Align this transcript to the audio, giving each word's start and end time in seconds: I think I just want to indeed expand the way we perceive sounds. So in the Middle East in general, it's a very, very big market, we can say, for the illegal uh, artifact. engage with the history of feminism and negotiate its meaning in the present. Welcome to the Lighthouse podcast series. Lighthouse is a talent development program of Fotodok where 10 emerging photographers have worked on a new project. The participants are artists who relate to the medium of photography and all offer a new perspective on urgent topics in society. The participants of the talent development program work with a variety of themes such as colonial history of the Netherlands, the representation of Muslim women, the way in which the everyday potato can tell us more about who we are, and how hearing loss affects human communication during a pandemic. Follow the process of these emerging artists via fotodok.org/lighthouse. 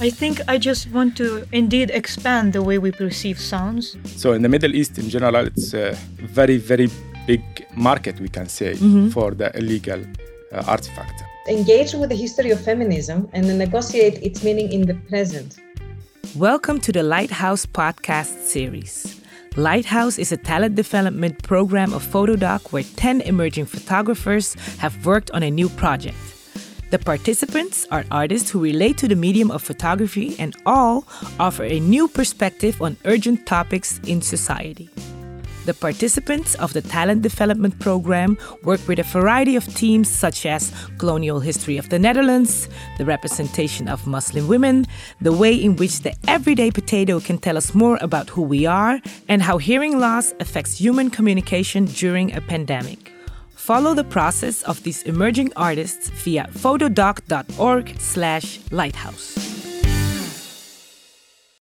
I 0.00 0.10
think 0.10 0.40
I 0.46 0.58
just 0.58 0.92
want 0.92 1.16
to 1.16 1.44
indeed 1.50 1.90
expand 1.90 2.52
the 2.52 2.62
way 2.62 2.78
we 2.78 2.92
perceive 2.92 3.40
sounds. 3.40 3.96
So 4.04 4.32
in 4.32 4.42
the 4.42 4.48
Middle 4.48 4.72
East 4.76 4.96
in 4.96 5.10
general, 5.10 5.44
it's 5.48 5.74
a 5.74 5.98
very, 6.18 6.56
very 6.56 6.88
big 7.26 7.42
market, 7.74 8.20
we 8.20 8.28
can 8.28 8.48
say, 8.48 8.76
for 9.10 9.32
the 9.32 9.50
illegal 9.58 10.00
uh, 10.52 10.62
artifact. 10.68 11.24
engage 11.48 11.94
with 11.94 12.10
the 12.10 12.14
history 12.14 12.52
of 12.52 12.60
feminism 12.60 13.28
and 13.32 13.58
negotiate 13.58 14.22
its 14.22 14.44
meaning 14.44 14.70
in 14.70 14.82
the 14.82 14.94
present. 15.08 15.56
Welcome 16.36 16.78
to 16.82 16.92
the 16.92 17.02
Lighthouse 17.02 17.66
podcast 17.66 18.42
series. 18.44 19.20
Lighthouse 19.56 20.16
is 20.16 20.30
a 20.30 20.36
talent 20.36 20.76
development 20.76 21.42
program 21.42 21.92
of 21.92 22.04
Fotodok 22.04 22.70
where 22.70 22.84
10 22.84 23.22
emerging 23.22 23.66
photographers 23.66 24.54
have 24.78 25.04
worked 25.04 25.32
on 25.32 25.42
a 25.42 25.50
new 25.50 25.68
project. 25.70 26.37
The 26.90 26.98
participants 26.98 27.86
are 27.90 28.06
artists 28.10 28.48
who 28.48 28.62
relate 28.62 28.96
to 28.98 29.08
the 29.08 29.14
medium 29.14 29.50
of 29.50 29.62
photography 29.62 30.34
and 30.38 30.56
all 30.64 31.04
offer 31.38 31.64
a 31.64 31.80
new 31.80 32.08
perspective 32.08 32.80
on 32.80 32.96
urgent 33.04 33.44
topics 33.46 34.00
in 34.06 34.22
society. 34.22 34.88
The 35.66 35.74
participants 35.74 36.54
of 36.54 36.72
the 36.72 36.80
talent 36.80 37.20
development 37.20 37.78
program 37.78 38.38
work 38.64 38.80
with 38.88 39.00
a 39.00 39.02
variety 39.02 39.54
of 39.54 39.64
themes 39.64 40.08
such 40.08 40.46
as 40.46 40.72
colonial 40.96 41.40
history 41.40 41.76
of 41.76 41.90
the 41.90 41.98
Netherlands, 41.98 42.70
the 42.96 43.04
representation 43.04 43.86
of 43.86 44.06
Muslim 44.06 44.48
women, 44.48 44.86
the 45.20 45.32
way 45.32 45.54
in 45.54 45.76
which 45.76 46.00
the 46.00 46.14
everyday 46.26 46.70
potato 46.70 47.20
can 47.20 47.36
tell 47.36 47.58
us 47.58 47.74
more 47.74 47.98
about 48.00 48.30
who 48.30 48.40
we 48.40 48.64
are, 48.64 48.98
and 49.28 49.42
how 49.42 49.58
hearing 49.58 49.98
loss 49.98 50.32
affects 50.40 50.78
human 50.80 51.10
communication 51.10 51.84
during 51.84 52.34
a 52.34 52.40
pandemic. 52.40 53.12
Follow 53.68 53.92
the 53.92 54.02
process 54.02 54.62
of 54.62 54.82
these 54.82 55.02
emerging 55.02 55.52
artists 55.54 56.08
via 56.24 56.48
fotodok.org/lighthouse. 56.54 59.47